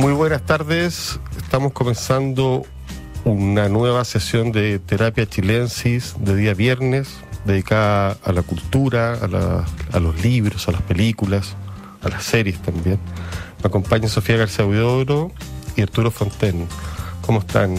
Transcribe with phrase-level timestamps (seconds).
[0.00, 1.20] Muy buenas tardes.
[1.36, 2.64] Estamos comenzando
[3.24, 7.08] una nueva sesión de terapia chilensis de día viernes,
[7.44, 11.54] dedicada a la cultura, a, la- a los libros, a las películas,
[12.02, 12.98] a las series también.
[13.62, 15.32] Me acompaña Sofía García Huidobro
[15.76, 16.66] y Arturo Fonten.
[17.20, 17.76] ¿Cómo están?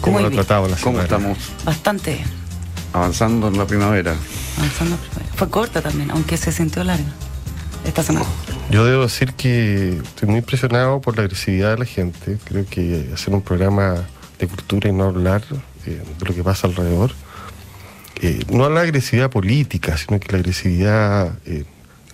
[0.00, 0.44] ¿Cómo Muy lo ha bien.
[0.44, 1.02] tratado la ¿Cómo semana?
[1.02, 2.20] estamos Bastante
[2.92, 4.14] avanzando en la primavera?
[4.58, 5.32] Avanzando primero.
[5.34, 7.04] Fue corta también, aunque se sintió larga
[7.84, 8.26] esta semana.
[8.70, 12.38] Yo debo decir que estoy muy impresionado por la agresividad de la gente.
[12.44, 14.06] Creo que hacer un programa
[14.38, 15.42] de cultura y no hablar
[15.86, 17.12] eh, de lo que pasa alrededor,
[18.22, 21.64] eh, no la agresividad política, sino que la agresividad eh,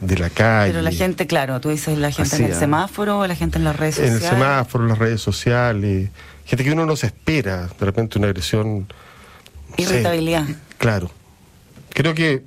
[0.01, 0.73] de la calle.
[0.73, 3.65] Pero la gente, claro, tú dices la gente en el semáforo o la gente en
[3.65, 4.39] las redes En el sociales.
[4.39, 6.11] semáforo, en las redes sociales,
[6.45, 8.81] gente que uno no se espera, de repente una agresión.
[8.81, 8.87] no
[9.77, 10.45] sé, Irritabilidad.
[10.79, 11.11] claro.
[11.91, 12.43] Creo que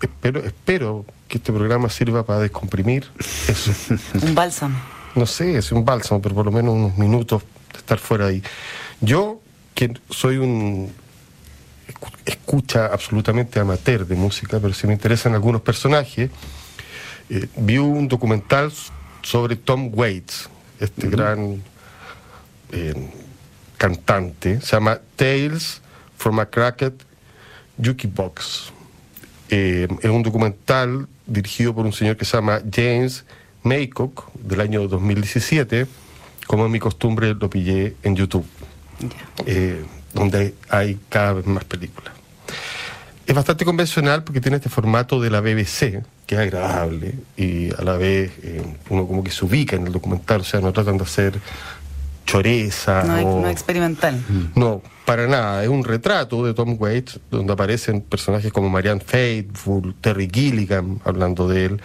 [0.00, 3.06] espero, espero que este programa sirva para descomprimir
[3.48, 3.72] eso.
[4.22, 4.76] Un bálsamo.
[5.14, 7.42] no sé, es un bálsamo, pero por lo menos unos minutos
[7.72, 8.42] de estar fuera ahí.
[9.00, 9.40] Yo,
[9.74, 10.92] que soy un
[11.88, 16.30] escu- escucha absolutamente amateur de música, pero si me interesan algunos personajes,
[17.28, 18.72] eh, vi un documental
[19.22, 20.48] sobre Tom Waits,
[20.80, 21.62] este gran
[22.72, 23.10] eh,
[23.76, 25.80] cantante, se llama Tales
[26.16, 26.94] from a Cracked
[27.82, 28.72] Jukebox.
[29.50, 33.24] Eh, es un documental dirigido por un señor que se llama James
[33.64, 35.86] Maycock del año 2017.
[36.46, 38.46] Como es mi costumbre, lo pillé en YouTube,
[39.46, 39.84] eh,
[40.14, 42.14] donde hay cada vez más películas.
[43.26, 47.82] Es bastante convencional porque tiene este formato de la BBC, que es agradable y a
[47.82, 50.96] la vez eh, uno como que se ubica en el documental, o sea, no tratan
[50.96, 51.40] de hacer
[52.30, 53.40] choreza No, o...
[53.42, 54.20] no experimental.
[54.54, 55.62] No, para nada.
[55.62, 61.48] Es un retrato de Tom Waits donde aparecen personajes como Marianne Faithfull, Terry Gilligan, hablando
[61.48, 61.80] de él,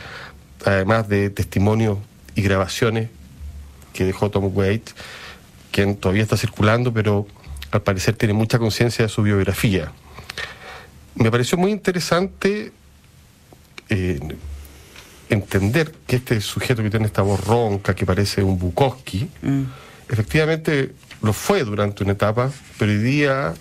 [0.63, 1.97] además de testimonios
[2.35, 3.09] y grabaciones
[3.93, 4.93] que dejó Tom Waits,
[5.71, 7.25] quien todavía está circulando, pero
[7.71, 9.91] al parecer tiene mucha conciencia de su biografía.
[11.15, 12.71] Me pareció muy interesante
[13.89, 14.19] eh,
[15.29, 19.63] entender que este sujeto que tiene esta voz ronca, que parece un Bukowski, Mm.
[20.09, 23.53] Efectivamente lo fue durante una etapa, pero hoy día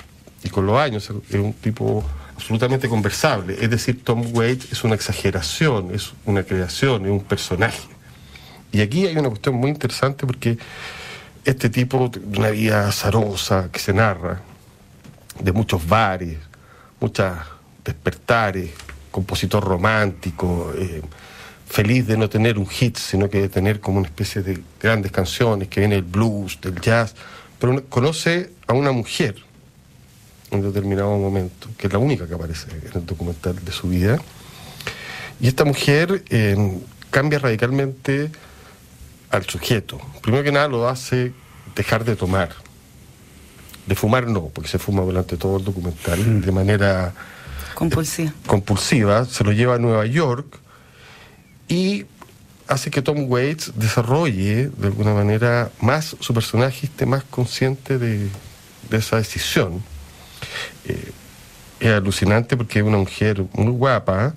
[0.43, 3.57] y con los años es un tipo absolutamente conversable.
[3.61, 7.89] Es decir, Tom Waits es una exageración, es una creación, es un personaje.
[8.73, 10.59] Y aquí hay una cuestión muy interesante porque
[11.45, 14.41] este tipo de una vida azarosa que se narra,
[15.41, 16.39] de muchos bares,
[17.01, 17.39] muchas
[17.85, 18.71] despertares,
[19.11, 21.03] compositor romántico, eh,
[21.67, 25.13] feliz de no tener un hit, sino que de tener como una especie de grandes
[25.13, 27.15] canciones, que viene el blues, del jazz,
[27.59, 29.37] pero uno conoce a una mujer
[30.51, 34.21] en determinado momento, que es la única que aparece en el documental de su vida,
[35.41, 36.81] y esta mujer eh,
[37.11, 38.31] cambia radicalmente
[39.31, 40.01] al sujeto.
[40.23, 41.33] Primero que nada lo hace
[41.75, 42.51] dejar de tomar.
[43.87, 47.13] De fumar no, porque se fuma durante todo el documental de manera
[47.75, 48.33] Compulsiva.
[48.47, 50.61] compulsiva, se lo lleva a Nueva York
[51.69, 52.07] y
[52.69, 58.29] hace que Tom Waits desarrolle de alguna manera más su personaje, esté más consciente de,
[58.91, 59.83] esa decisión.
[60.87, 61.13] Eh,
[61.81, 64.35] es alucinante porque es una mujer muy guapa,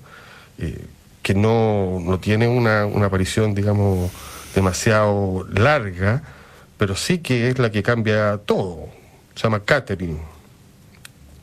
[0.58, 0.84] eh,
[1.22, 4.10] que no, no tiene una, una aparición, digamos,
[4.54, 6.22] demasiado larga,
[6.76, 8.88] pero sí que es la que cambia todo.
[9.34, 10.18] Se llama Catherine.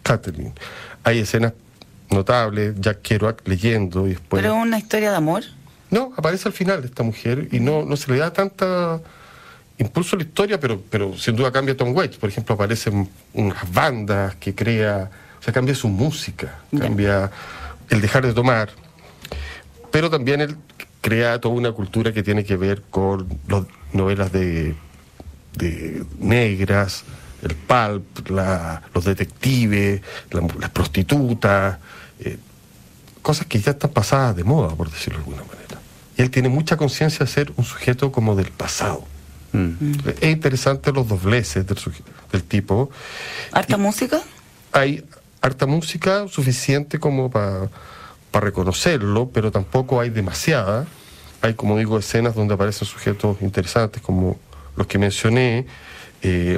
[0.03, 0.53] Catherine.
[1.03, 1.53] Hay escenas
[2.09, 4.41] notables, Jack Kerouac leyendo y después...
[4.41, 5.43] Pero una historia de amor.
[5.91, 8.99] No, aparece al final esta mujer y no, no se le da tanta
[9.77, 12.17] impulso a la historia, pero, pero sin duda cambia Tom Waits.
[12.17, 15.09] Por ejemplo, aparecen unas bandas que crea,
[15.39, 17.29] o sea, cambia su música, cambia
[17.89, 18.69] el dejar de tomar,
[19.91, 20.55] pero también él
[21.01, 23.63] crea toda una cultura que tiene que ver con las
[23.93, 24.75] novelas de,
[25.55, 27.03] de negras,
[27.43, 30.01] el pulp, la- los detectives,
[30.31, 31.77] la- las prostitutas,
[32.21, 32.37] eh,
[33.21, 35.64] cosas que ya están pasadas de moda, por decirlo de alguna manera.
[36.17, 39.03] Y él tiene mucha conciencia de ser un sujeto como del pasado.
[39.51, 39.93] Mm.
[40.21, 42.89] Es interesante los dobleces del, tipo.
[43.51, 44.21] ¿Harta música?
[44.71, 45.03] Hay
[45.41, 47.69] harta música suficiente como para
[48.33, 50.85] reconocerlo, pero tampoco hay demasiada.
[51.41, 54.39] Hay, como digo, escenas donde aparecen sujetos interesantes como
[54.75, 55.65] los que mencioné.
[56.21, 56.57] eh,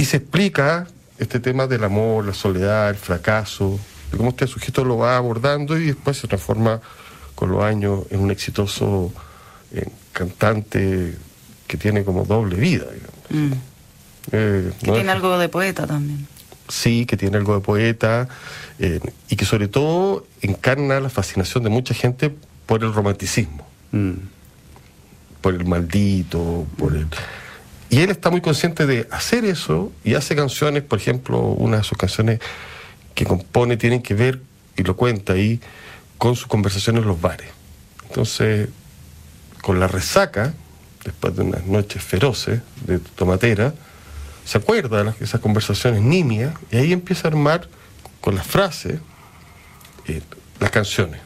[0.00, 0.86] y se explica
[1.18, 3.78] este tema del amor, la soledad, el fracaso,
[4.10, 6.80] de cómo este sujeto lo va abordando y después se transforma
[7.40, 9.10] con los años en un exitoso
[9.72, 11.14] eh, cantante
[11.66, 12.84] que tiene como doble vida.
[12.84, 13.20] digamos.
[13.30, 13.52] Mm.
[14.32, 16.26] Eh, Que no tiene es- algo de poeta también.
[16.68, 18.28] sí, que tiene algo de poeta
[18.78, 19.00] eh,
[19.30, 22.30] y que sobre todo encarna la fascinación de mucha gente
[22.66, 23.66] por el romanticismo.
[23.92, 24.12] Mm.
[25.40, 27.06] por el maldito, por el...
[27.88, 31.82] Y él está muy consciente de hacer eso y hace canciones, por ejemplo, una de
[31.82, 32.40] sus canciones
[33.14, 34.40] que compone tienen que ver,
[34.76, 35.58] y lo cuenta ahí,
[36.20, 37.48] con sus conversaciones en los bares.
[38.06, 38.68] Entonces,
[39.62, 40.52] con la resaca,
[41.02, 43.72] después de unas noches feroces de tomatera,
[44.44, 47.68] se acuerda de esas conversaciones nimias y ahí empieza a armar
[48.20, 49.00] con las frases
[50.08, 50.20] eh,
[50.58, 51.22] las canciones.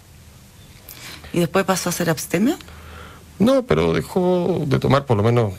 [1.32, 2.56] ¿Y después pasó a ser abstemio?
[3.40, 5.54] No, pero dejó de tomar por lo menos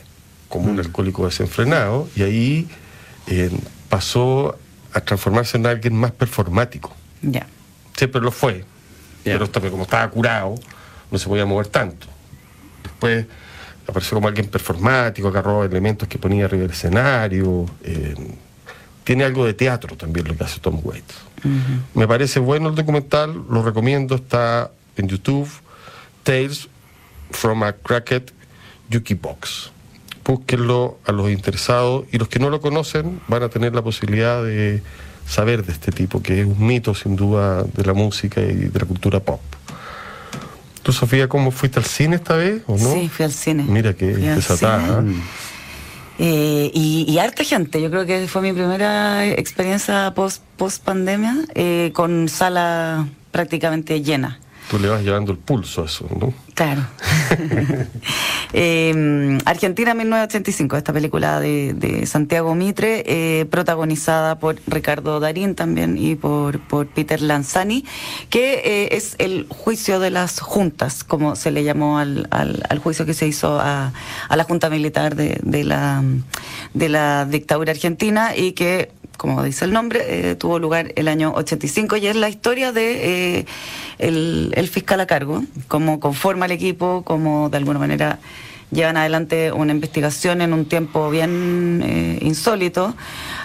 [0.48, 2.68] como un alcohólico desenfrenado y ahí
[3.26, 3.50] eh,
[3.90, 4.56] pasó
[4.94, 6.96] a transformarse en alguien más performático.
[7.20, 7.46] Ya.
[7.94, 8.64] Siempre lo fue,
[9.32, 10.54] pero también como estaba curado,
[11.10, 12.06] no se podía mover tanto.
[12.82, 13.26] Después
[13.86, 17.66] apareció como alguien performático, agarró elementos que ponía arriba del escenario.
[17.82, 18.14] eh,
[19.06, 21.14] tiene algo de teatro también lo que hace Tom Waits.
[21.94, 25.48] Me parece bueno el documental, lo recomiendo, está en YouTube,
[26.24, 26.68] Tales
[27.30, 28.32] from a Cracked
[28.90, 29.70] Yuki Box.
[30.24, 34.42] Búsquenlo a los interesados y los que no lo conocen van a tener la posibilidad
[34.42, 34.82] de
[35.26, 38.78] saber de este tipo, que es un mito sin duda de la música y de
[38.78, 39.40] la cultura pop.
[40.82, 42.92] ¿Tú, Sofía, cómo fuiste al cine esta vez o no?
[42.92, 43.64] Sí, fui al cine.
[43.64, 45.02] Mira que desatada.
[45.02, 45.14] ¿eh?
[46.18, 51.36] Eh, y, y harta gente, yo creo que fue mi primera experiencia post, post pandemia
[51.54, 54.38] eh, con sala prácticamente llena.
[54.70, 56.32] Tú le vas llevando el pulso a eso, ¿no?
[56.56, 56.86] Claro.
[58.52, 66.14] Eh, Argentina 1985, esta película de, Santiago Mitre, eh, protagonizada por Ricardo Darín también y
[66.14, 67.84] por, por Peter Lanzani,
[68.30, 72.78] que eh, es el juicio de las juntas, como se le llamó al, al, al
[72.78, 73.92] juicio que se hizo a,
[74.28, 76.02] a la junta militar de, la,
[76.72, 81.32] de la dictadura argentina y que como dice el nombre, eh, tuvo lugar el año
[81.34, 83.46] 85 y es la historia de eh,
[83.98, 88.18] el, fiscal a cargo, cómo conforma el equipo, cómo de alguna manera
[88.70, 92.94] llevan adelante una investigación en un tiempo bien eh, insólito,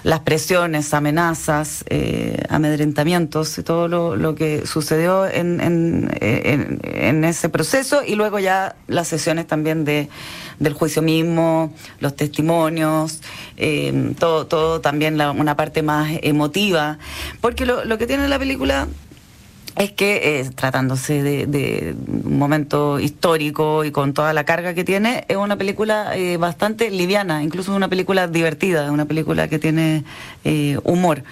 [0.04, 7.24] las presiones, amenazas, eh, amedrentamientos y todo lo, lo que sucedió en, en, en, en
[7.24, 10.10] ese proceso y luego ya las sesiones también de
[10.62, 13.22] del juicio mismo, los testimonios,
[13.58, 17.00] eh, todo, todo también la, una parte más emotiva,
[17.42, 18.88] porque lo, lo que tiene la película
[19.82, 24.84] es que eh, tratándose de, de, un momento histórico y con toda la carga que
[24.84, 30.04] tiene, es una película eh, bastante liviana, incluso una película divertida, una película que tiene
[30.44, 31.24] eh, humor.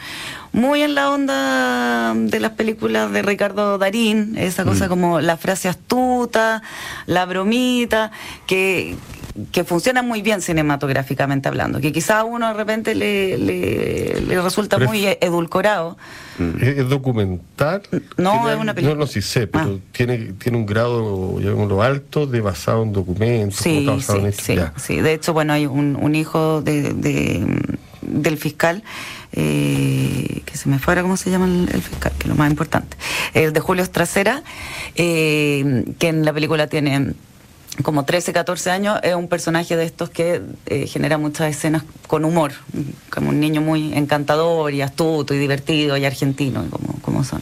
[0.52, 4.90] Muy en la onda de las películas de Ricardo Darín, esa cosa mm.
[4.90, 6.64] como la frase astuta,
[7.06, 8.10] la bromita,
[8.48, 8.96] que,
[9.52, 14.42] que funciona muy bien cinematográficamente hablando, que quizá a uno de repente le, le, le
[14.42, 15.98] resulta muy edulcorado.
[16.62, 17.82] ¿Es documental?
[18.18, 18.96] No, es una película.
[18.96, 19.88] No, no, sí sé, pero ah.
[19.92, 23.60] tiene, tiene un grado, llamémoslo alto, de basado en documentos.
[23.60, 27.46] Sí, sí, en sí, sí, De hecho, bueno, hay un, un hijo de, de,
[28.02, 28.84] del fiscal,
[29.34, 32.50] eh, que se me fuera cómo se llama el, el, fiscal, que es lo más
[32.50, 32.98] importante,
[33.34, 34.44] el de Julio Estracera,
[34.96, 37.14] eh, que en la película tiene
[37.84, 42.26] como 13, 14 años, es un personaje de estos que eh, genera muchas escenas con
[42.26, 42.54] humor,
[43.10, 47.42] como un niño muy encantador y astuto y divertido y argentino, como, como son.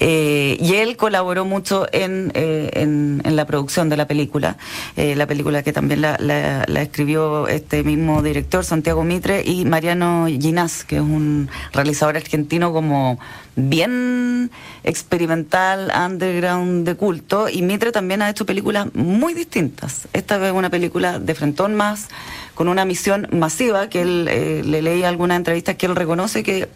[0.00, 4.56] Eh, y él colaboró mucho en, eh, en, en, la producción de la película,
[4.96, 9.66] eh, la película que también la, la, la, escribió este mismo director, Santiago Mitre, y
[9.66, 13.18] Mariano Ginás, que es un realizador argentino como
[13.56, 14.50] bien
[14.84, 19.59] experimental, underground de culto, y Mitre también ha hecho películas muy distintas.
[20.12, 22.08] Esta vez una película de frentón más,
[22.54, 26.68] con una misión masiva, que él eh, le leí algunas entrevistas que él reconoce que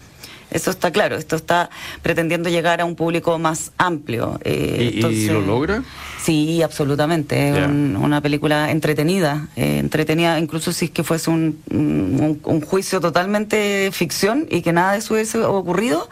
[0.55, 1.69] eso está claro, esto está
[2.01, 4.39] pretendiendo llegar a un público más amplio.
[4.45, 5.83] Eh, ¿Y, entonces, ¿Y, lo logra?
[6.23, 7.49] Sí, absolutamente.
[7.49, 7.67] Es yeah.
[7.67, 13.01] un, una película entretenida, eh, entretenida incluso si es que fuese un, un, un, juicio
[13.01, 16.09] totalmente ficción y que nada de eso hubiese ocurrido,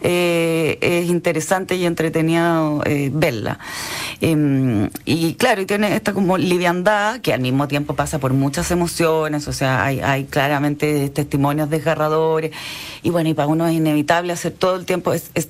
[0.00, 2.82] eh, es interesante y entretenido
[4.22, 4.90] verla.
[5.04, 9.48] y claro, y tiene esta como liviandad que al mismo tiempo pasa por muchas emociones,
[9.48, 12.52] o sea, hay, hay claramente testimonios desgarradores
[13.02, 15.48] y bueno, y para uno es inevitable hacer todo el tiempo, es, es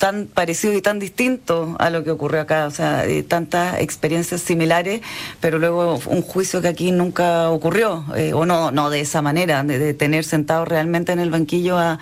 [0.00, 4.40] tan parecido y tan distinto a lo que ocurrió acá, o sea, eh, tantas experiencias
[4.40, 5.02] similares,
[5.40, 9.62] pero luego un juicio que aquí nunca ocurrió, eh, o no, no de esa manera,
[9.62, 11.98] de, tener sentado realmente en el banquillo a,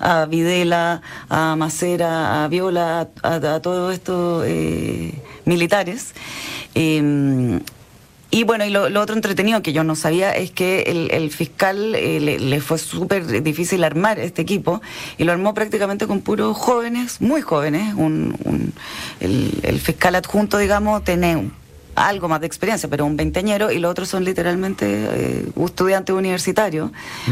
[0.00, 6.14] a Videla, a Macera, a Viola, a, a, a todos estos eh, militares.
[8.36, 11.30] Y bueno, y lo, lo, otro entretenido que yo no sabía es que el, el
[11.30, 14.82] fiscal eh, le, le, fue súper difícil armar este equipo
[15.16, 17.94] y lo armó prácticamente con puros jóvenes, muy jóvenes.
[17.94, 18.74] Un, un,
[19.20, 21.50] el, el, fiscal adjunto, digamos, tiene
[21.94, 26.90] algo más de experiencia, pero un veinteañero, y los otros son literalmente eh, estudiantes universitarios,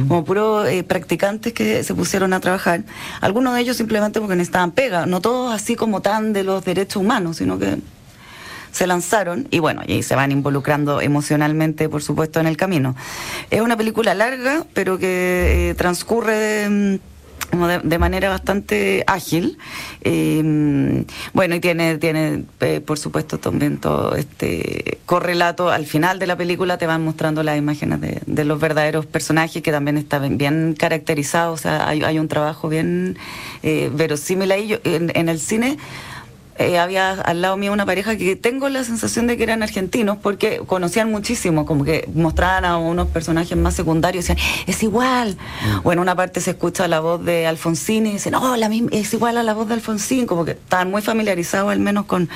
[0.08, 2.82] como puros eh, practicantes que se pusieron a trabajar.
[3.20, 7.02] Algunos de ellos simplemente porque necesitaban pega, no todos así como tan de los derechos
[7.02, 7.76] humanos, sino que
[8.75, 12.97] se lanzaron y bueno, y se van involucrando emocionalmente, por supuesto, en el camino.
[13.50, 16.69] Es una película larga, pero que eh, transcurre...
[16.69, 16.97] mm,
[17.52, 19.59] de, de manera bastante ágil.
[20.00, 25.71] Eh, bueno, y tiene, tiene eh, por supuesto, también todo este correlato.
[25.71, 29.62] Al final de la película te van mostrando las imágenes de, de los verdaderos personajes
[29.62, 31.61] que también están bien caracterizados.
[31.61, 33.16] O sea, hay, hay un trabajo bien
[33.62, 34.66] eh, verosímil ahí.
[34.66, 35.76] Yo, en, en el cine
[36.56, 40.18] eh, había al lado mío una pareja que tengo la sensación de que eran argentinos
[40.23, 45.37] porque conocían muchísimo, como que mostraban a unos personajes más secundarios y decían, es igual.
[45.82, 48.90] O en una parte se escucha la voz de Alfonsín y dicen, no, la misma,
[48.92, 52.28] es igual a la voz de Alfonsín, como que estaban muy familiarizados al menos con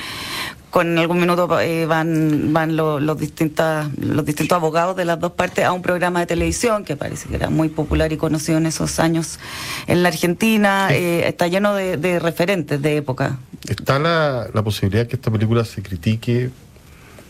[0.69, 5.31] con algún minuto eh, van van los, los distintas los distintos abogados de las dos
[5.31, 8.65] partes a un programa de televisión que parece que era muy popular y conocido en
[8.65, 9.39] esos años
[9.87, 15.05] en la Argentina eh, está lleno de, de referentes de época ¿Está la, la posibilidad
[15.07, 16.49] que esta película se critique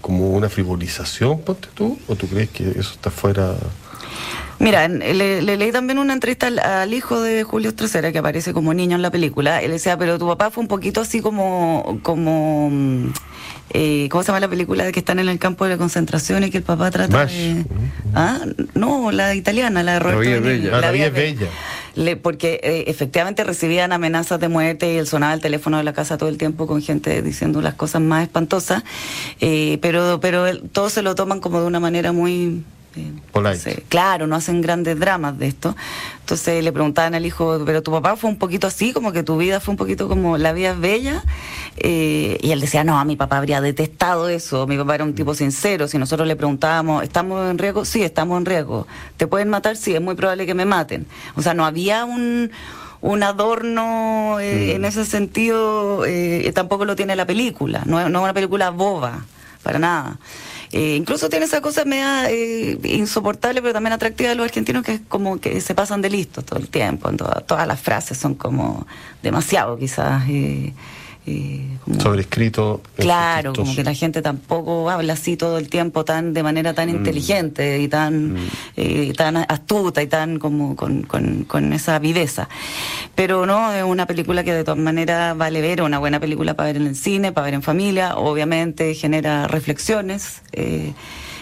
[0.01, 1.97] como una frivolización, ponte tú?
[2.07, 3.55] ¿O tú crees que eso está fuera?
[4.59, 8.53] Mira, le, le leí también una entrevista al, al hijo de Julio Estracera, que aparece
[8.53, 9.61] como niño en la película.
[9.61, 13.13] Él decía, pero tu papá fue un poquito así como, como mm,
[13.71, 16.43] eh, ¿cómo se llama la película de que están en el campo de la concentración
[16.43, 17.65] y que el papá trata de...
[18.15, 18.39] Ah,
[18.73, 20.65] no, la italiana, la de Roberto vida es Benigni.
[20.65, 20.77] bella.
[20.77, 21.47] Ah, La vida es bella.
[21.95, 25.93] Le- porque eh, efectivamente recibían amenazas de muerte y él sonaba el teléfono de la
[25.93, 28.83] casa todo el tiempo con gente diciendo las cosas más espantosas,
[29.41, 32.63] eh, pero, pero él- todos se lo toman como de una manera muy...
[33.87, 35.75] claro, no hacen grandes dramas de esto.
[36.21, 39.37] Entonces le preguntaban al hijo, pero tu papá fue un poquito así, como que tu
[39.37, 41.23] vida fue un poquito como la vida es bella.
[41.77, 44.67] Eh, y él decía, no, mi papá habría detestado eso.
[44.67, 45.87] Mi papá era un tipo sincero.
[45.87, 47.85] Si nosotros le preguntábamos, ¿estamos en riesgo?
[47.85, 48.85] Sí, estamos en riesgo.
[49.17, 49.75] ¿Te pueden matar?
[49.77, 51.05] Sí, es muy probable que me maten.
[51.35, 52.51] O sea, no había un
[53.01, 58.19] un adorno eh, en ese sentido eh, tampoco lo tiene la película no, es- no
[58.19, 59.23] es una película boba
[59.63, 60.19] para nada
[60.71, 64.93] Eh, incluso tiene esa cosa media eh, insoportable pero también atractiva de los argentinos que
[64.93, 67.09] es como que se pasan de listos todo el tiempo.
[67.09, 68.85] En toda- todas las frases son como
[69.23, 70.73] demasiado quizás eh,
[71.29, 72.81] eh, como- Sobrescrito.
[72.97, 76.73] es Claro, como que la gente tampoco habla así todo el tiempo tan de manera
[76.73, 78.35] tan inteligente y tan
[78.77, 82.49] eh, tan astuta y tan como con, con, con esa viveza.
[83.15, 86.67] Pero no, es una película que de todas maneras vale ver, una buena película para
[86.67, 90.41] ver en el cine, para ver en familia, obviamente genera reflexiones.
[90.53, 90.93] eh,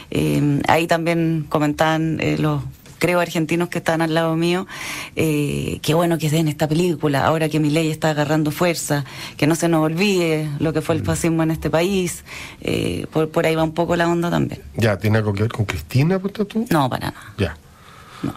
[0.09, 2.61] eh, ahí también comentaban eh, los
[2.99, 4.67] creo argentinos que están al lado mío,
[5.15, 9.05] eh, qué bueno que den esta película, ahora que mi ley está agarrando fuerza,
[9.37, 12.23] que no se nos olvide lo que fue el fascismo en este país,
[12.61, 14.61] eh, por, por ahí va un poco la onda también.
[14.75, 16.65] Ya, ¿tiene algo que ver con Cristina, ponte tú?
[16.69, 17.57] No, para nada, Ya.
[18.23, 18.33] no.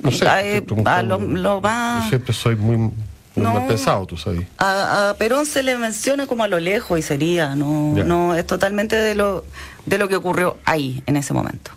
[0.00, 0.26] No sé.
[0.26, 1.14] Ah, estoy eh, preguntando.
[1.14, 2.90] a lo- lo más- Yo siempre soy muy,
[3.36, 3.54] No.
[3.54, 4.46] mal pensado, tú sabes.
[4.58, 8.46] A, a Perón se le menciona como a lo lejos y sería, no, no es
[8.46, 9.44] totalmente de lo,
[9.86, 11.70] de lo que ocurrió ahí, en ese momento.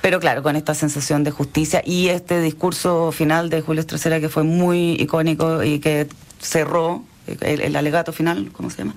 [0.00, 4.28] Pero claro, con esta sensación de justicia y este discurso final de Julio Estracera que
[4.28, 6.06] fue muy icónico y que
[6.40, 8.94] cerró el, el alegato final, ¿cómo se llama?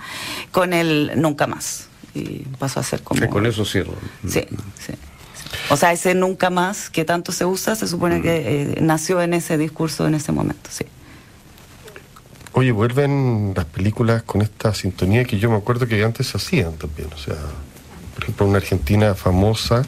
[0.51, 1.88] Con el nunca más.
[2.13, 3.20] Y pasó a ser como...
[3.20, 3.93] Que con eso cierro.
[4.27, 4.58] Sí, sí.
[4.86, 4.93] sí.
[5.70, 9.34] O sea, ese nunca más que tanto se usa, se supone que eh, nació en
[9.34, 10.86] ese discurso en ese momento, sí.
[12.53, 16.74] Oye, vuelven las películas con esta sintonía que yo me acuerdo que antes se hacían
[16.74, 17.08] también.
[17.13, 17.36] O sea,
[18.13, 19.84] por ejemplo, una argentina famosa.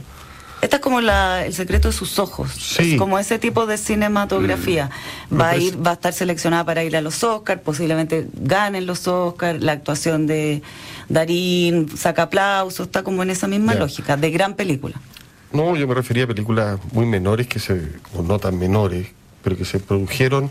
[0.64, 2.52] Esta es como la, el secreto de sus ojos.
[2.54, 2.94] Sí.
[2.94, 4.90] Es como ese tipo de cinematografía.
[5.30, 8.86] Me Va a ir, va a estar seleccionada para ir a los Oscars, posiblemente ganen
[8.86, 10.62] los Oscars, la actuación de
[11.10, 14.96] Darín saca aplausos, está como en esa misma lógica, de gran película.
[15.52, 17.82] No, yo me refería a películas muy menores que se,
[18.16, 19.10] o no tan menores,
[19.44, 20.50] pero que se produjeron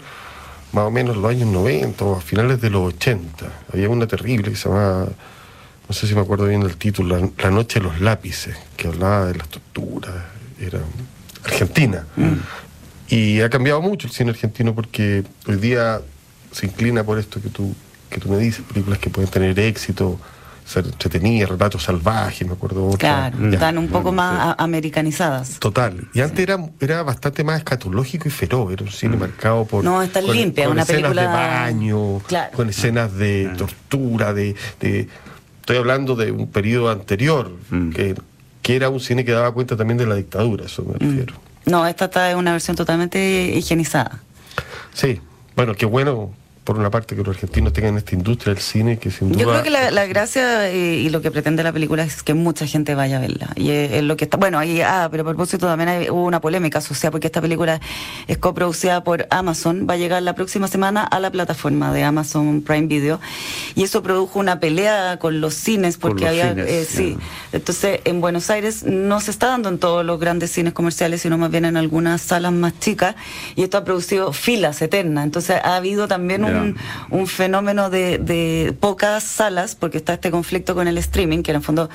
[0.72, 3.50] más o menos en los años 90 o a finales de los 80.
[3.72, 5.08] Había una terrible que se llamaba,
[5.92, 8.88] no sé si me acuerdo bien del título, La, La Noche de los Lápices, que
[8.88, 10.14] hablaba de las torturas,
[10.58, 10.78] era
[11.44, 12.06] argentina.
[13.10, 16.00] Y ha cambiado mucho el cine argentino porque hoy día
[16.50, 17.74] se inclina por esto que tú,
[18.08, 20.18] que tú me dices, películas que pueden tener éxito,
[20.64, 23.28] ser entretenidas, relatos salvajes, me acuerdo otra.
[23.28, 23.54] Claro, Ya.
[23.56, 25.58] están un poco Mm, más americanizadas.
[25.58, 26.08] Total.
[26.14, 28.72] Y antes era, era bastante más escatológico y feroz.
[28.72, 29.84] Era un cine marcado por.
[29.84, 32.52] No, está con- limpia, con una escenas película- de baño, Claro.
[32.56, 35.06] con escenas de tortura, de, de-
[35.62, 37.90] Estoy hablando de un periodo anterior, Mm.
[37.90, 38.14] que,
[38.62, 41.34] que era un cine que daba cuenta también de la dictadura, eso me refiero.
[41.66, 44.20] No, esta está en una versión totalmente higienizada.
[44.92, 45.20] Sí,
[45.54, 46.30] bueno, qué bueno
[46.64, 49.40] por una parte, que los argentinos tengan esta industria del cine que sin duda...
[49.40, 52.34] Yo creo que la, la gracia eh, y lo que pretende la película es que
[52.34, 53.50] mucha gente vaya a verla.
[53.56, 54.36] Y es, es lo que está...
[54.36, 57.80] Bueno, ahí, ah, pero a propósito también hay, hubo una polémica asociada porque esta película
[58.28, 62.62] es coproducida por Amazon, va a llegar la próxima semana a la plataforma de Amazon
[62.62, 63.20] Prime Video.
[63.74, 66.50] Y eso produjo una pelea con los cines porque los había...
[66.50, 67.18] cines, eh, sí,
[67.52, 71.38] entonces en Buenos Aires no se está dando en todos los grandes cines comerciales, sino
[71.38, 73.16] más bien en algunas salas más chicas.
[73.56, 75.24] Y esto ha producido filas eternas.
[75.24, 76.51] Entonces ha habido también Ya.
[77.10, 81.56] Un, fenómeno de, de pocas salas, porque está este conflicto con el streaming, que en
[81.58, 81.88] el fondo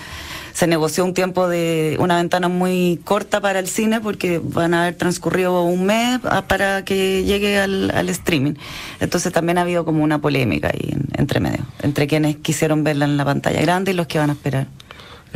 [0.54, 4.82] se negoció un tiempo de una ventana muy corta para el cine, porque van a
[4.84, 8.54] haber transcurrido un mes ah, para que llegue al, al streaming.
[9.00, 13.06] Entonces también ha habido como una polémica ahí en- entre medio, entre quienes quisieron verla
[13.06, 14.68] en la pantalla grande y los que van a esperar.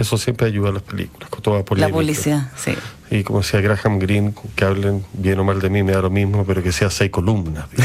[0.02, 1.96] Eso siempre ayuda a las películas, con toda La polémica.
[1.96, 2.74] publicidad, sí.
[3.12, 6.10] Y como decía Graham Greene, que hablen bien o mal de mí, me da lo
[6.10, 7.66] mismo, pero que sea seis columnas.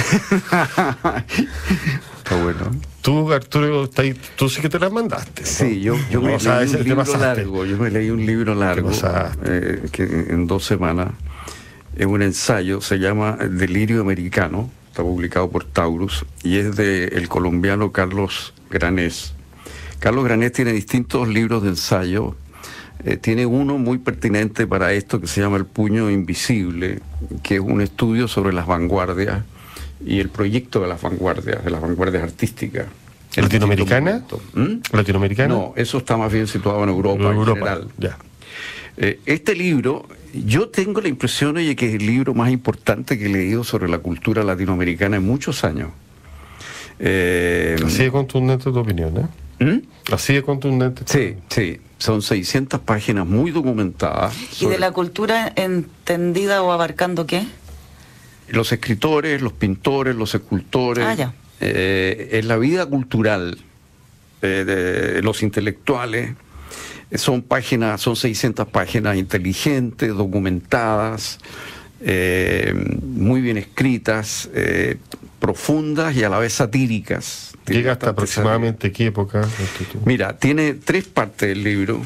[2.19, 2.71] Está bueno.
[3.03, 3.91] tú, Arturo,
[4.35, 5.43] tú sí que te las mandaste.
[5.43, 5.47] ¿no?
[5.47, 8.55] Sí, yo, yo me O sea, leí un libro largo, yo me leí un libro
[8.55, 8.91] largo
[9.45, 11.11] eh, que en dos semanas,
[11.97, 17.93] es un ensayo, se llama Delirio Americano, está publicado por Taurus, y es del colombiano
[17.93, 19.36] Carlos Granés.
[19.99, 22.37] Carlos Granés tiene distintos libros de ensayo,
[23.05, 27.01] eh, tiene uno muy pertinente para esto que se llama El puño invisible,
[27.43, 29.45] que es un estudio sobre las vanguardias
[30.05, 32.87] y el proyecto de las vanguardias, de las vanguardias artísticas.
[33.37, 34.25] ¿Latinoamericana?
[34.55, 34.75] ¿Mm?
[34.93, 35.49] ¿Latinoamericana?
[35.49, 37.89] No, eso está más bien situado en Europa, en Europa, general.
[37.99, 38.19] ya.
[38.97, 43.27] Eh, este libro, yo tengo la impresión de que es el libro más importante que
[43.27, 45.91] he leído sobre la cultura latinoamericana en muchos años.
[46.99, 49.27] Eh, Así de contundente tu opinión, ¿eh?
[49.59, 49.79] ¿Mm?
[50.13, 51.03] Así de contundente.
[51.07, 51.81] Sí, sí.
[51.99, 54.35] Son 600 páginas muy documentadas.
[54.61, 57.47] ¿Y de la cultura entendida o abarcando qué?
[58.49, 61.05] Los escritores, los pintores, los escultores.
[61.07, 61.35] Ah, ya.
[61.61, 63.59] eh, en la vida cultural
[64.43, 66.33] eh, de los intelectuales.
[67.15, 71.39] Son páginas, son 600 páginas inteligentes, documentadas,
[72.01, 74.97] eh, muy bien escritas, eh,
[75.39, 77.55] profundas y a la vez satíricas.
[77.65, 79.47] Tiene Llega hasta aproximadamente qué época.
[80.05, 82.01] Mira, tiene tres partes el libro.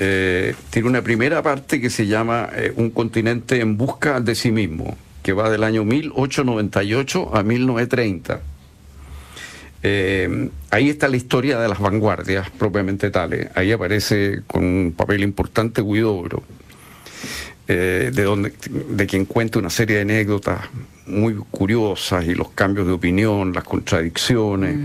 [0.00, 4.96] Eh, tiene una primera parte que se llama Un continente en busca de sí mismo,
[5.22, 8.40] que va del año 1898 a 1930.
[9.82, 13.48] Eh, ahí está la historia de las vanguardias propiamente tales.
[13.54, 16.42] Ahí aparece con un papel importante Guidobro,
[17.68, 20.60] eh, de, donde, de quien cuenta una serie de anécdotas
[21.06, 24.78] muy curiosas y los cambios de opinión, las contradicciones.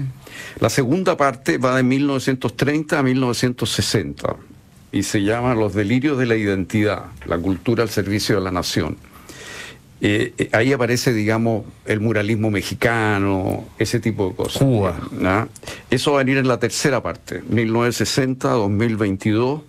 [0.59, 4.35] La segunda parte va de 1930 a 1960
[4.91, 8.97] y se llama Los delirios de la identidad, la cultura al servicio de la nación.
[10.05, 14.61] Eh, eh, ahí aparece, digamos, el muralismo mexicano, ese tipo de cosas.
[14.61, 14.99] Cuba.
[15.23, 15.47] ¿Ah?
[15.89, 19.61] Eso va a venir en la tercera parte, 1960-2022,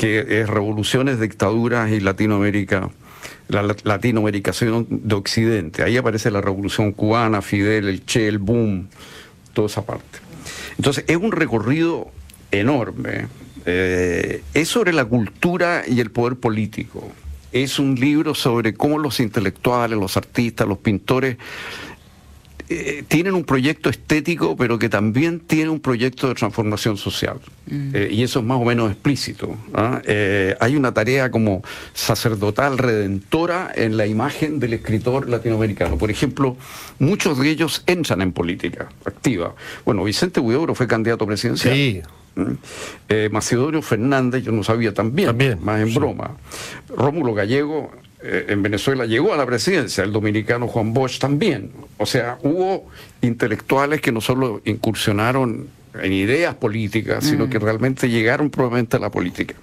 [0.00, 2.88] que es revoluciones, dictaduras y Latinoamérica,
[3.48, 5.82] la, la- latinoamericación de Occidente.
[5.82, 8.88] Ahí aparece la revolución cubana, Fidel, el Che, el boom,
[9.52, 10.20] toda esa parte.
[10.78, 12.10] Entonces, es un recorrido
[12.50, 13.26] enorme.
[13.66, 17.06] Eh, es sobre la cultura y el poder político.
[17.52, 21.36] Es un libro sobre cómo los intelectuales, los artistas, los pintores
[22.72, 27.40] eh, tienen un proyecto estético, pero que también tiene un proyecto de transformación social.
[27.68, 29.56] Eh, y eso es más o menos explícito.
[29.74, 30.00] ¿ah?
[30.04, 35.98] Eh, hay una tarea como sacerdotal, redentora en la imagen del escritor latinoamericano.
[35.98, 36.56] Por ejemplo,
[37.00, 39.52] muchos de ellos entran en política activa.
[39.84, 41.74] Bueno, Vicente Huidobro fue candidato presidencial.
[41.74, 42.02] Sí.
[42.36, 42.52] ¿Mm?
[43.08, 45.98] Eh, Macedonio Fernández, yo no sabía también, También, más en sí.
[45.98, 46.36] broma.
[46.88, 47.90] Rómulo Gallego
[48.22, 51.72] eh, en Venezuela llegó a la presidencia, el dominicano Juan Bosch también.
[51.98, 52.88] O sea, hubo
[53.22, 59.10] intelectuales que no solo incursionaron en ideas políticas, sino que realmente llegaron probablemente a la
[59.10, 59.54] política.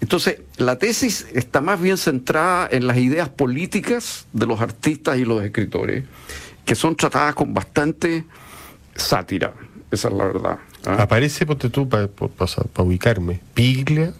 [0.00, 5.24] Entonces, la tesis está más bien centrada en las ideas políticas de los artistas y
[5.24, 6.04] los escritores,
[6.64, 8.24] que son tratadas con bastante
[8.94, 9.52] sátira,
[9.90, 10.58] esa es la verdad.
[10.86, 11.02] ¿ah?
[11.02, 12.08] Aparece, ponte tú, para
[12.78, 14.14] ubicarme, Piglia,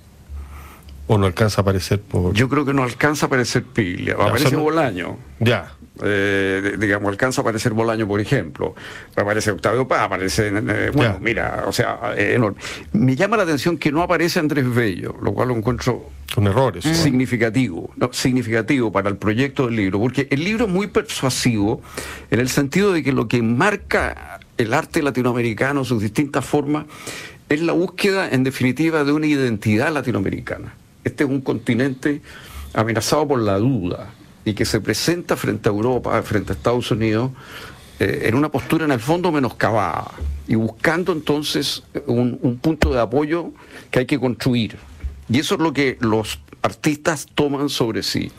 [1.06, 2.32] o no alcanza a aparecer por.
[2.34, 5.16] Yo creo que no alcanza a aparecer Piglia, aparece solo- Bolaño.
[5.40, 5.72] Ya.
[6.02, 8.74] Eh, digamos, alcanza a aparecer Bolaño, por ejemplo.
[9.14, 10.48] Aparece Octavio Paz, aparece.
[10.48, 11.18] eh, bueno, Ya.
[11.20, 12.58] mira, o sea, eh, enorme.
[12.92, 16.86] Me llama la atención que no aparece Andrés Bello, lo cual lo encuentro Con errores.
[16.86, 16.94] ¿no?
[16.94, 21.82] significativo, no, significativo para el proyecto del libro, porque el libro es muy persuasivo
[22.30, 26.86] en el sentido de que lo que marca el arte latinoamericano, sus distintas formas,
[27.50, 30.74] es la búsqueda, en definitiva, de una identidad latinoamericana.
[31.04, 32.22] Este es un continente
[32.74, 34.10] amenazado por la duda
[34.44, 37.30] y que se presenta frente a Europa, frente a Estados Unidos,
[37.98, 40.10] eh, en una postura en el fondo menoscabada
[40.48, 43.52] y buscando entonces un, un punto de apoyo
[43.90, 44.76] que hay que construir.
[45.28, 48.30] Y eso es lo que los artistas toman sobre sí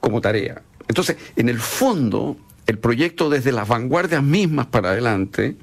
[0.00, 0.62] como tarea.
[0.88, 5.56] Entonces, en el fondo, el proyecto desde las vanguardias mismas para adelante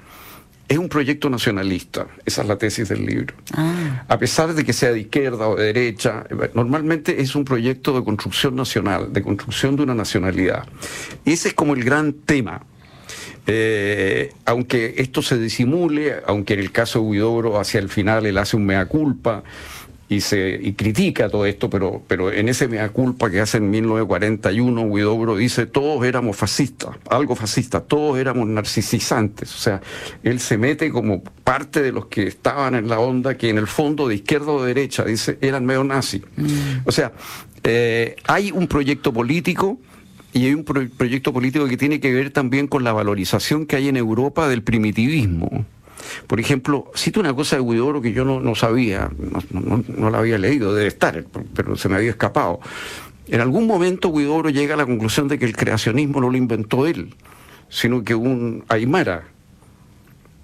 [0.72, 2.08] es un proyecto nacionalista.
[2.26, 3.36] Esa es la tesis del libro.
[3.54, 4.06] Ah.
[4.08, 8.06] A pesar de que sea de izquierda o de derecha, normalmente es un proyecto de
[8.06, 10.66] construcción nacional, de construcción de una nacionalidad.
[11.26, 12.64] Y ese es como el gran tema.
[13.48, 18.38] Eh, aunque esto se disimule, aunque en el caso de Huidobro hacia el final él
[18.38, 19.44] hace un mea culpa,
[20.12, 23.69] y, se, y critica todo esto, pero, pero en ese mea culpa que hace en
[23.69, 29.56] 1941, Huidobro dice, todos éramos fascistas, algo fascista, todos éramos narcisizantes.
[29.56, 29.82] O sea,
[30.24, 33.67] él se mete como parte de los que estaban en la onda, que en el
[33.67, 36.21] fondo de izquierda o de derecha, dice, eran medio nazi.
[36.84, 37.13] O sea,
[37.63, 39.80] eh, hay un proyecto político
[40.34, 43.78] y hay un pro- proyecto político que tiene que ver también con la valorización que
[43.78, 45.65] hay en Europa del primitivismo.
[46.28, 49.10] Por ejemplo, cito una cosa de Huidobro que yo no, sabía,
[49.52, 51.24] no, la había leído, debe estar,
[51.56, 52.60] pero se me había escapado.
[53.28, 56.88] En algún momento Huidobro llega a la conclusión de que el creacionismo no lo inventó
[56.88, 57.16] él,
[57.70, 59.24] sino que un aymara.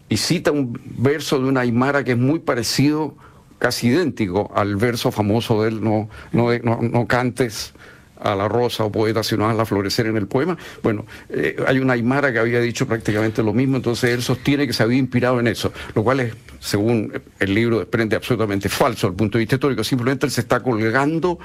[0.09, 3.15] Y cita un verso de una aymara que es muy parecido,
[3.59, 7.73] casi idéntico, al verso famoso de él, no, no cantes
[8.21, 10.57] a la rosa o poeta, sino a florecer en el poema.
[10.83, 14.73] Bueno, eh, hay una aymara que había dicho prácticamente lo mismo, entonces él sostiene que
[14.73, 19.13] se había inspirado en eso, lo cual es, según el libro desprende, absolutamente falso desde
[19.13, 19.83] el punto de vista histórico.
[19.83, 21.39] Simplemente él se está colgando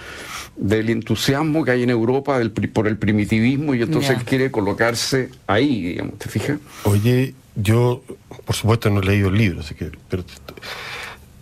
[0.56, 4.50] del entusiasmo que hay en Europa del pri- por el primitivismo y entonces él quiere
[4.50, 6.58] colocarse ahí, digamos, ¿te fijas?
[6.84, 8.02] Oye, yo,
[8.44, 10.24] por supuesto, no he leído el libro, así que, pero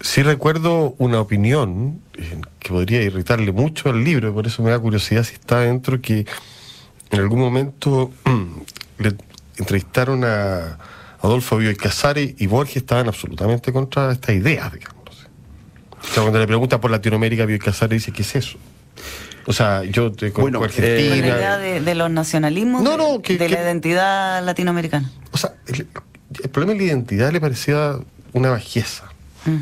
[0.00, 4.70] sí recuerdo una opinión eh, que podría irritarle mucho al libro, y por eso me
[4.70, 6.26] da curiosidad si está dentro, que
[7.10, 8.10] en algún momento
[8.98, 9.14] le
[9.56, 10.78] entrevistaron a
[11.22, 15.00] Adolfo Bioy Casares y Borges estaban absolutamente contra esta idea, digamos.
[16.02, 18.58] O sea, cuando le pregunta por Latinoamérica, Bioy Casares dice, ¿qué es eso?
[19.46, 21.14] O sea, yo te conozco Bueno, Argentina.
[21.16, 24.44] eh, la idea de, de los nacionalismos, No, de- no, que- de la que- identidad
[24.44, 25.10] latinoamericana.
[25.32, 25.86] O sea, el,
[26.42, 27.96] el problema de la identidad le parecía
[28.32, 29.04] una bajeza.
[29.44, 29.56] Mm.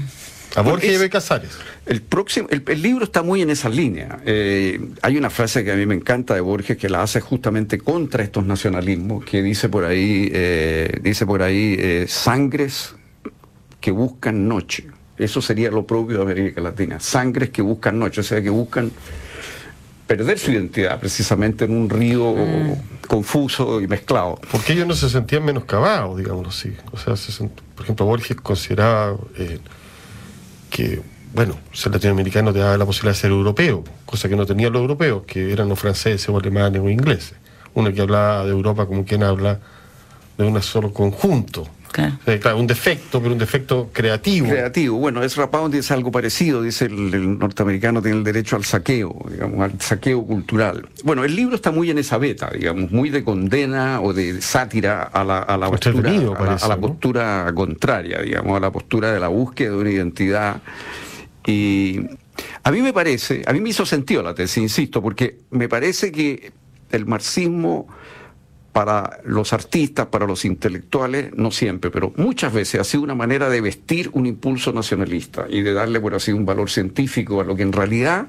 [0.58, 1.50] A Borges y es- Bioy Casares.
[1.86, 4.18] El, próximo, el, el libro está muy en esa línea.
[4.26, 7.78] Eh, hay una frase que a mí me encanta de Borges que la hace justamente
[7.78, 12.94] contra estos nacionalismos, que dice por ahí, eh, dice por ahí, eh, sangres
[13.80, 14.86] que buscan noche.
[15.16, 17.00] Eso sería lo propio de América Latina.
[17.00, 18.90] Sangres que buscan noche, o sea, que buscan
[20.06, 22.34] perder su identidad precisamente en un río
[23.06, 24.40] confuso y mezclado.
[24.50, 26.72] Porque ellos no se sentían menoscabados, digámoslo así.
[26.92, 29.58] O sea, se sent- por ejemplo, Borges consideraba eh,
[30.78, 31.02] que,
[31.34, 34.80] bueno, ser latinoamericano te daba la posibilidad de ser europeo, cosa que no tenían los
[34.80, 37.34] europeos, que eran los franceses o alemanes o ingleses.
[37.74, 39.58] Uno que hablaba de Europa como quien habla
[40.36, 41.66] de un solo conjunto.
[41.92, 42.18] Claro.
[42.24, 44.48] Sea, claro, un defecto, pero un defecto creativo.
[44.48, 44.98] Creativo.
[44.98, 49.16] Bueno, Ezra Pound dice algo parecido, dice el, el norteamericano tiene el derecho al saqueo,
[49.30, 50.88] digamos, al saqueo cultural.
[51.04, 55.02] Bueno, el libro está muy en esa beta, digamos, muy de condena o de sátira
[55.02, 56.80] a la, a la postura, a la, parece, a la ¿no?
[56.80, 60.62] postura contraria, digamos, a la postura de la búsqueda de una identidad.
[61.46, 62.00] Y
[62.62, 66.12] a mí me parece, a mí me hizo sentido la tesis, insisto, porque me parece
[66.12, 66.52] que
[66.90, 67.88] el marxismo
[68.78, 73.50] para los artistas, para los intelectuales, no siempre, pero muchas veces ha sido una manera
[73.50, 77.56] de vestir un impulso nacionalista y de darle, por así, un valor científico a lo
[77.56, 78.28] que en realidad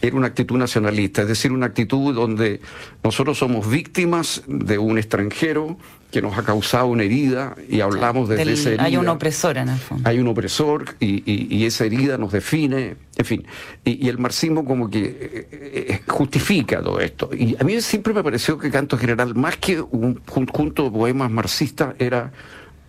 [0.00, 2.60] era una actitud nacionalista, es decir, una actitud donde
[3.02, 5.76] nosotros somos víctimas de un extranjero
[6.10, 8.84] que nos ha causado una herida y hablamos desde Del- esa herida.
[8.84, 10.08] hay un opresor en el fondo.
[10.08, 13.44] Hay un opresor y, y- y esa herida nos define, en fin.
[13.84, 17.28] Y, y el marxismo como que eh, eh, justifica todo esto.
[17.36, 21.30] Y a mí siempre me pareció que Canto General, más que un conjunto de poemas
[21.30, 22.32] marxistas, era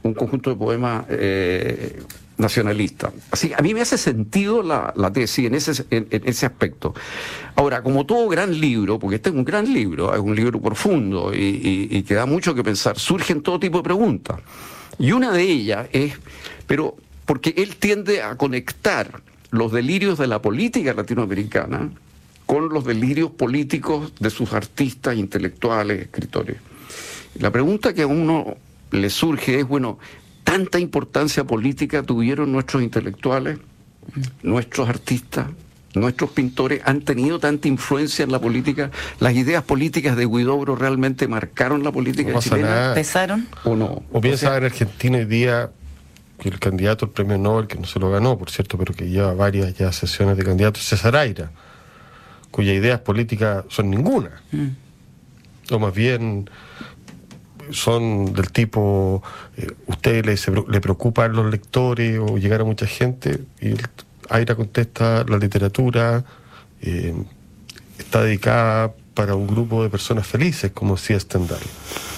[0.04, 2.02] un conjunto de poemas eh,
[2.40, 3.12] nacionalistas.
[3.32, 6.96] Así, a mí me hace sentido la, la tesis en ese, en, en ese aspecto.
[7.56, 11.34] Ahora, como todo gran libro, porque este es un gran libro, es un libro profundo
[11.34, 14.40] y, y- y que da mucho que pensar, surgen todo tipo de preguntas.
[14.98, 16.14] Y una de ellas es,
[16.66, 19.22] pero porque él tiende a conectar
[19.52, 21.90] los delirios de la política latinoamericana
[22.46, 26.58] con los delirios políticos de sus artistas, intelectuales, escritores.
[27.38, 28.56] La pregunta que a uno
[28.92, 30.00] le surge es, bueno,
[30.50, 33.60] ¿tanta importancia política tuvieron nuestros intelectuales,
[34.42, 35.46] nuestros artistas,
[35.94, 36.82] nuestros pintores?
[36.86, 38.90] ¿Han tenido tanta influencia en la política?
[39.20, 42.68] ¿Las ideas políticas de Guidobro realmente marcaron la política No pasa chilena?
[42.68, 42.96] nada.
[42.96, 43.48] ¿Pesaron?
[43.64, 44.02] ¿O no?
[44.12, 45.70] O piensa sea, en Argentina hoy día
[46.40, 49.08] que el candidato al premio Nobel, que no se lo ganó, por cierto, pero que
[49.08, 51.52] lleva varias ya sesiones de candidatos, César Aira,
[52.50, 54.42] cuyas ideas políticas son ninguna.
[54.52, 54.68] Mm.
[55.72, 56.50] O más bien
[57.72, 59.22] son del tipo,
[59.58, 63.74] eh, usted le, se- le preocupan los lectores o llegar a mucha gente, y
[64.30, 66.24] Aira contesta, la literatura
[66.82, 67.14] eh,
[67.98, 71.60] está dedicada para un grupo de personas felices, como decía Stendhal.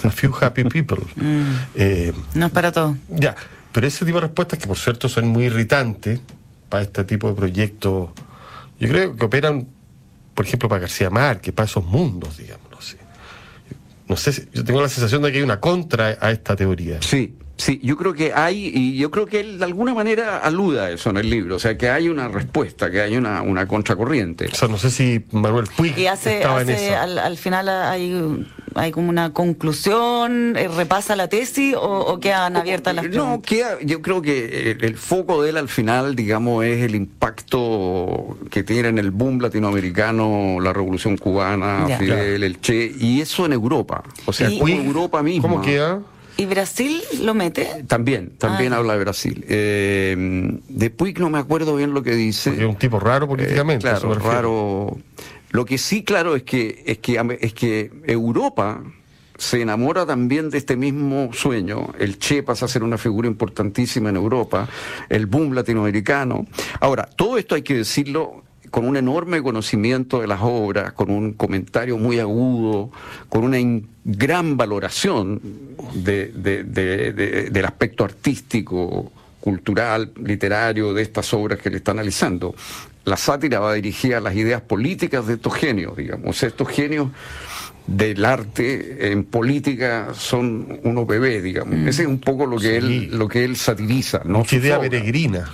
[0.04, 0.98] A few happy people.
[1.76, 2.96] Eh, No es para todo.
[3.10, 3.36] ya,
[3.72, 6.20] pero ese tipo de respuestas, que por cierto son muy irritantes
[6.70, 8.10] para este tipo de proyectos,
[8.80, 9.68] yo creo que operan,
[10.36, 12.61] por ejemplo, para García Márquez, para esos mundos, digámoslo así.
[14.12, 16.97] No sé, si- yo tengo la sensación de que hay una contra a esta teoría.
[17.02, 20.86] Sí, sí, yo creo que hay, y yo creo que él de alguna manera aluda
[20.86, 23.67] a eso en el libro, o sea, que hay una respuesta, que hay una, una
[23.67, 24.47] contracorriente.
[24.52, 26.95] O sea, no sé si Manuel Puig Y hace, estaba en eso.
[26.97, 28.45] al, al final hay,
[28.76, 33.50] hay como una conclusión, eh, repasa la tesis o, o quedan abiertas las No, preguntas.
[33.50, 38.38] queda, yo creo que el, el foco de él al final, digamos, es el impacto
[38.50, 41.97] que tiene en el boom latinoamericano, la revolución cubana, Ya.
[41.97, 44.04] Fidel, el Che, y eso en Europa.
[44.26, 45.41] O sea, Y- como Europa misma.
[45.47, 46.00] ¿Cómo queda?
[46.38, 47.84] ¿Y Brasil lo mete?
[47.88, 48.78] También, también Ah.
[48.78, 49.46] habla de Brasil.
[49.48, 52.50] Eh, de Puig no me acuerdo bien lo que dice.
[52.52, 53.88] Porque es un tipo raro políticamente.
[53.88, 54.98] Eh, claro, raro.
[55.52, 58.82] Lo que sí, claro, es que, es que, ame- es que Europa
[59.38, 61.89] se enamora también de este mismo sueño.
[62.00, 64.67] El Che pasa a ser una figura importantísima en Europa,
[65.10, 66.46] el boom latinoamericano.
[66.80, 71.34] Ahora, todo esto hay que decirlo con un enorme conocimiento de las obras, con un
[71.34, 72.89] comentario muy agudo,
[73.29, 73.57] con una
[74.05, 75.41] gran valoración
[75.93, 81.91] de- de- de- de- del aspecto artístico, cultural, literario de estas obras que le está
[81.91, 82.55] analizando.
[83.05, 86.41] La sátira va dirigida a las ideas políticas de estos genios, digamos.
[86.43, 87.10] Estos genios
[87.88, 91.73] del arte en política son unos bebés, digamos.
[91.88, 93.07] Ese es un poco lo que Sí.
[93.10, 94.89] él lo que él satiriza, no Mucha idea obras.
[94.91, 95.51] peregrina.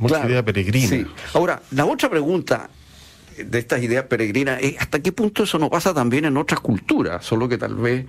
[0.00, 0.88] Mucha Claro, idea peregrina.
[0.88, 1.06] sí.
[1.34, 2.68] Ahora, la otra pregunta
[3.38, 7.24] de estas ideas peregrinas es hasta qué punto eso no pasa también en otras culturas,
[7.24, 8.06] solo que tal vez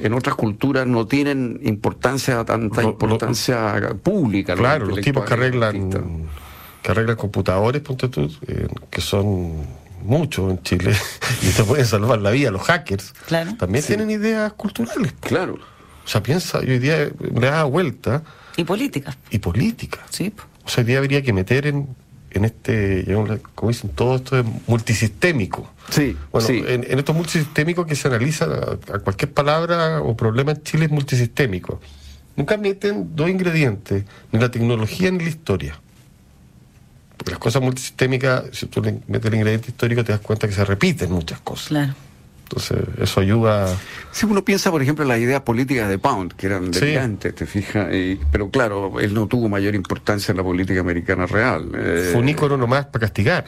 [0.00, 4.54] en otras culturas no tienen importancia, tanta Lo- lo- importancia pública.
[4.54, 6.02] Claro, los tipos que arreglan artistas.
[6.82, 9.52] que arreglan computadores, ponte tú, eh, que son
[10.04, 10.92] muchos en Chile
[11.42, 13.54] y te pueden salvar la vida, los hackers, Claro.
[13.58, 15.14] también tienen ideas culturales.
[15.20, 15.58] Claro.
[16.04, 18.22] O sea, piensa, yo hoy día le da vuelta
[18.56, 20.00] Y políticas, y política.
[20.10, 20.32] sí.
[20.64, 21.88] O sea, hoy día habría que meter en,
[22.30, 23.04] en este,
[23.54, 25.70] como dicen, todo esto es multisistémico.
[25.90, 26.62] Sí, Bueno, sí.
[26.66, 30.86] en, en estos multisistémicos que se analiza a, a cualquier palabra o problema en Chile
[30.86, 31.80] es multisistémico.
[32.36, 35.78] Nunca meten dos ingredientes, ni la tecnología ni la historia.
[37.16, 40.54] Porque las cosas multisistémicas, si tú le metes el ingrediente histórico, te das cuenta que
[40.54, 41.68] se repiten muchas cosas.
[41.68, 41.94] Claro.
[42.52, 43.74] Entonces, eso ayuda.
[44.10, 46.80] Si uno piensa, por ejemplo, en las ideas políticas de Pound, que eran Sí.
[46.80, 51.24] delirantes, te fijas, Y- pero claro, él no tuvo mayor importancia en la política americana
[51.26, 51.70] real.
[51.74, 53.46] eh, Fue un ícono nomás para castigar.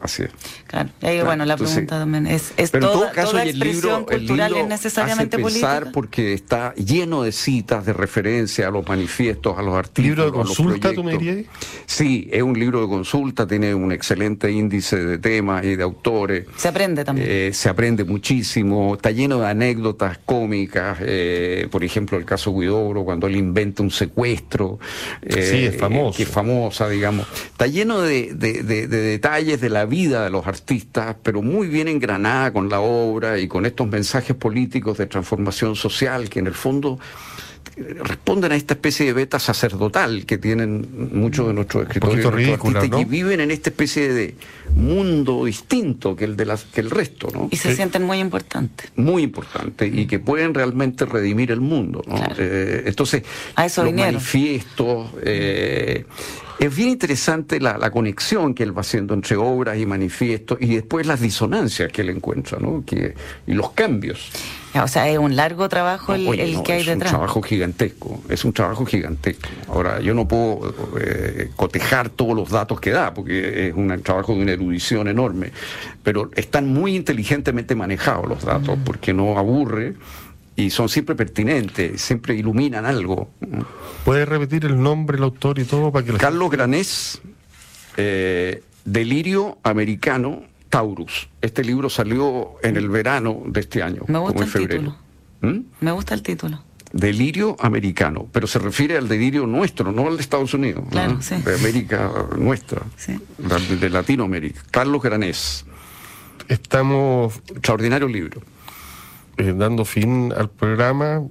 [0.00, 0.30] Así es.
[0.66, 0.90] Claro.
[1.00, 3.44] Y ahí, Claro, bueno, la entonces- pregunta también es, es Pero en todo caso, toda
[3.46, 5.92] y el expresión libro, el cultural libro es necesariamente hace pensar política.
[5.92, 10.06] porque está lleno de citas, de referencia a los manifiestos, a los artículos.
[10.18, 11.20] ¿Libro de a los consulta, tú me proyectos.
[11.56, 11.82] dirías?
[11.86, 16.46] Sí, es un libro de consulta, tiene un excelente índice de temas y de autores.
[16.56, 17.26] Se aprende también.
[17.30, 23.04] Eh, se aprende muchísimo, está lleno de anécdotas cómicas, eh, por ejemplo el caso Guidobro
[23.04, 24.78] cuando él inventa un secuestro,
[25.22, 26.16] eh, Sí, es famoso.
[26.16, 27.26] que es famosa, digamos.
[27.46, 31.68] Está lleno de, de- de- de detalles de la vida de los artistas, pero muy
[31.68, 36.46] bien engranada con la obra y con estos mensajes políticos de transformación social que en
[36.48, 36.98] el fondo
[37.76, 42.30] eh, responden a esta especie de beta sacerdotal que tienen muchos de nuestros escritores y
[42.30, 42.98] ridícula, artistas y ¿no?
[42.98, 44.34] que viven en esta especie de
[44.74, 47.48] mundo distinto que el de las, que el resto, ¿no?
[47.50, 47.76] y se sí.
[47.76, 48.90] sienten muy importantes.
[48.96, 52.02] muy importante y que pueden realmente redimir el mundo.
[52.06, 52.14] ¿no?
[52.16, 52.34] Claro.
[52.38, 53.22] Eh, entonces,
[53.56, 54.14] A eso los vinieron.
[54.14, 55.10] manifiestos.
[55.22, 56.04] eh,
[56.58, 60.74] es bien interesante la, la conexión que él va haciendo entre obras y manifiestos y
[60.76, 62.82] después las disonancias que él encuentra ¿no?
[62.86, 63.14] que,
[63.46, 64.30] y los cambios.
[64.74, 67.12] Ya, O sea, es un largo trabajo el, Oye, el no, que hay es detrás.
[67.12, 69.48] un trabajo gigantesco, es un trabajo gigantesco.
[69.68, 74.34] Ahora, yo no puedo eh, cotejar todos los datos que da, porque es un trabajo
[74.34, 75.52] de una erudición enorme,
[76.02, 79.94] pero están muy inteligentemente manejados los datos, porque no aburre
[80.56, 83.30] y son siempre pertinentes, siempre iluminan algo.
[84.04, 87.20] ¿Puedes repetir el nombre, el autor y todo para que la Carlos Granés,
[87.96, 91.28] eh, Delirio Americano, Taurus.
[91.40, 94.96] Este libro salió en el verano de este año, Me gusta como en el febrero.
[95.42, 95.58] ¿Mm?
[95.80, 96.62] Me gusta el título.
[96.92, 100.90] Delirio americano, pero se refiere al delirio nuestro, no al de Estados Unidos, ¿no?
[100.90, 101.34] Claro, sí.
[101.36, 103.18] de América nuestra, Sí.
[103.38, 104.62] de Latinoamérica.
[104.70, 105.66] Carlos Granés,
[106.48, 108.40] Estamos extraordinario libro.
[109.38, 111.22] Eh, dando fin al programa.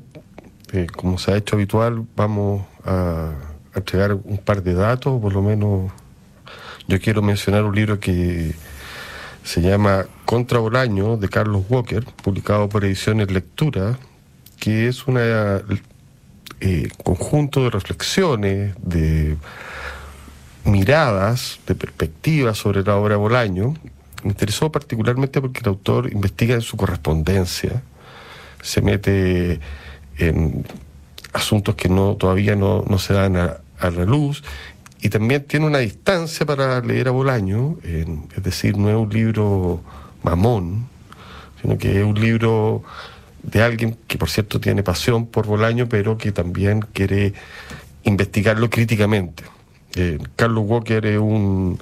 [0.74, 3.32] Eh, como se ha hecho habitual, vamos a,
[3.74, 5.92] a entregar un par de datos, por lo menos
[6.88, 8.54] yo quiero mencionar un libro que
[9.44, 13.98] se llama Contra Bolaño, de Carlos Walker, publicado por Ediciones Lectura,
[14.60, 19.38] que es un eh, conjunto de reflexiones, de
[20.64, 23.76] miradas, de perspectivas sobre la obra Bolaño.
[24.24, 27.84] Me interesó particularmente porque el autor investiga en su correspondencia,
[28.66, 29.60] se mete
[30.18, 30.66] en
[31.34, 34.44] asuntos que no todavía no, se dan a, la luz
[35.02, 39.82] y también tiene una distancia para leer a Bolaño, es decir, no es un libro
[40.24, 40.88] mamón,
[41.62, 42.82] sino que es un libro
[43.44, 47.34] de alguien que por cierto tiene pasión por Bolaño, pero que también quiere
[48.04, 49.44] investigarlo críticamente.
[49.94, 51.78] Eh, Carlos Walker es un,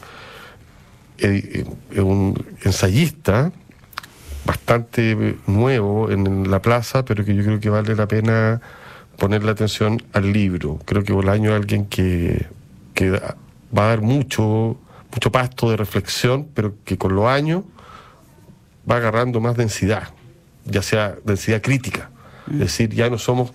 [1.19, 1.63] eh,
[1.95, 3.53] un ensayista
[4.45, 8.62] bastante nuevo en la plaza, pero que yo creo que vale la pena
[9.17, 10.79] ponerle atención al libro.
[10.86, 12.47] Creo que Bolaño es alguien que,
[12.93, 14.77] que va a dar mucho,
[15.12, 17.63] mucho pasto de reflexión, pero que con los años
[18.89, 20.10] va agarrando más densidad,
[20.65, 22.10] ya sea densidad crítica.
[22.51, 23.53] Es decir, ya no somos,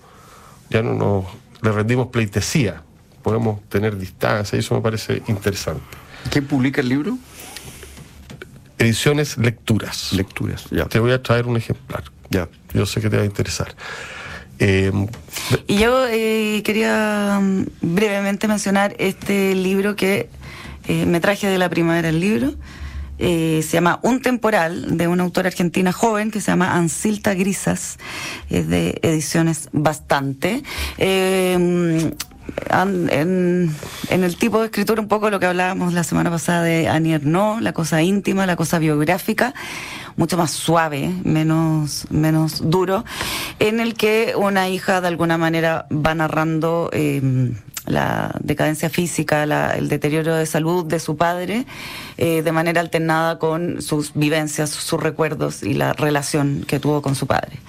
[0.69, 1.25] ya no nos
[1.61, 2.81] le rendimos pleitesía,
[3.21, 5.83] podemos tener distancia, y eso me parece interesante.
[6.31, 7.17] ¿Quién publica el libro?
[8.79, 10.13] Ediciones Lecturas.
[10.13, 10.85] Lecturas, ya.
[10.85, 12.03] Te voy a traer un ejemplar.
[12.29, 12.47] Ya.
[12.73, 13.75] Yo sé que te va a interesar.
[14.59, 14.91] Eh,
[15.67, 20.29] y yo eh, quería mm, brevemente mencionar este libro que
[20.87, 22.53] eh, me traje de la primavera el libro.
[23.17, 27.97] se llama Un temporal de una autora argentina joven que se llama Ancilta Grisas,
[28.49, 30.63] es de ediciones bastante
[33.11, 33.75] en,
[34.09, 37.59] el tipo de escritura un poco lo que hablábamos la semana pasada de Annie no
[37.59, 39.53] la cosa íntima, la cosa biográfica,
[40.15, 43.05] mucho más suave, menos, menos duro,
[43.59, 49.89] en el que una hija de alguna manera va narrando em, la decadencia física, el
[49.89, 51.65] deterioro de salud de su padre,
[52.17, 57.15] eh, de manera alternada con sus vivencias, sus recuerdos y la relación que tuvo con
[57.15, 57.59] su padre.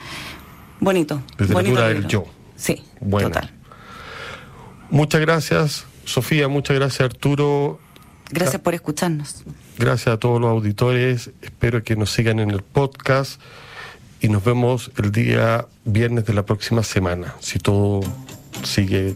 [0.80, 1.22] Bonito.
[1.38, 2.24] Literatura del yo.
[2.56, 3.59] Sí, total.
[4.90, 7.78] Muchas gracias, Sofía, muchas gracias, Arturo.
[8.30, 9.44] Gracias por escucharnos.
[9.78, 11.30] Gracias a todos los auditores.
[11.42, 13.40] Espero que nos sigan en el podcast
[14.20, 18.00] y nos vemos el día viernes de la próxima semana, si todo
[18.62, 19.14] sigue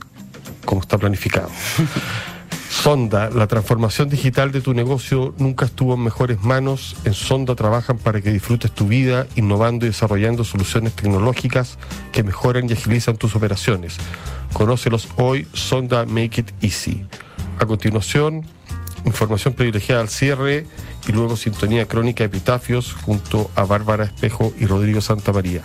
[0.64, 1.50] como está planificado.
[2.82, 6.96] Sonda, la transformación digital de tu negocio nunca estuvo en mejores manos.
[7.04, 11.78] En Sonda trabajan para que disfrutes tu vida innovando y desarrollando soluciones tecnológicas
[12.12, 13.96] que mejoran y agilizan tus operaciones.
[14.52, 17.06] Conócelos hoy, Sonda Make It Easy.
[17.58, 18.44] A continuación,
[19.06, 20.66] información privilegiada al cierre
[21.08, 25.62] y luego sintonía crónica epitafios junto a Bárbara Espejo y Rodrigo Santa María.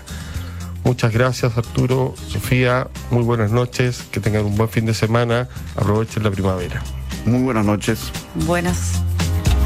[0.86, 6.24] Muchas gracias Arturo, Sofía, muy buenas noches, que tengan un buen fin de semana, aprovechen
[6.24, 6.82] la primavera.
[7.26, 8.12] Muy buenas noches.
[8.46, 9.02] Buenas.